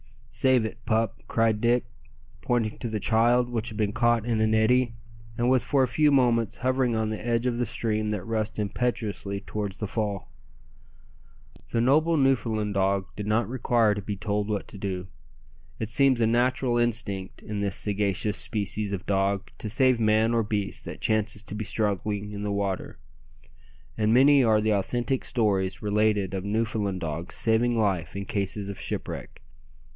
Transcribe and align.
"Save 0.33 0.65
it, 0.65 0.79
pup," 0.85 1.21
cried 1.27 1.61
Dick, 1.61 1.85
pointing 2.41 2.79
to 2.79 2.87
the 2.89 3.01
child, 3.01 3.49
which 3.49 3.67
had 3.67 3.77
been 3.77 3.91
caught 3.91 4.25
in 4.25 4.41
an 4.41 4.55
eddy, 4.55 4.95
and 5.37 5.47
was 5.49 5.63
for 5.63 5.83
a 5.83 5.87
few 5.89 6.09
moments 6.09 6.59
hovering 6.59 6.95
on 6.95 7.09
the 7.09 7.23
edge 7.23 7.45
of 7.45 7.59
the 7.59 7.65
stream 7.67 8.09
that 8.09 8.23
rushed 8.23 8.57
impetuously 8.57 9.41
towards 9.41 9.77
the 9.77 9.87
fall. 9.87 10.31
The 11.69 11.81
noble 11.81 12.17
Newfoundland 12.17 12.77
did 13.15 13.27
not 13.27 13.47
require 13.47 13.93
to 13.93 14.01
be 14.01 14.15
told 14.15 14.47
what 14.49 14.67
to 14.69 14.77
do. 14.79 15.07
It 15.79 15.89
seems 15.89 16.19
a 16.21 16.25
natural 16.27 16.77
instinct 16.79 17.43
in 17.43 17.59
this 17.59 17.75
sagacious 17.75 18.37
species 18.37 18.93
of 18.93 19.05
dog 19.05 19.51
to 19.59 19.69
save 19.69 19.99
man 19.99 20.33
or 20.33 20.41
beast 20.43 20.85
that 20.85 21.01
chances 21.01 21.43
to 21.43 21.53
be 21.55 21.65
struggling 21.65 22.31
in 22.31 22.41
the 22.41 22.53
water, 22.53 22.97
and 23.97 24.13
many 24.13 24.43
are 24.43 24.61
the 24.61 24.73
authentic 24.73 25.23
stories 25.25 25.83
related 25.83 26.33
of 26.33 26.43
Newfoundland 26.45 27.01
dogs 27.01 27.35
saving 27.35 27.77
life 27.77 28.15
in 28.15 28.25
cases 28.25 28.67
of 28.69 28.79
shipwreck. 28.79 29.41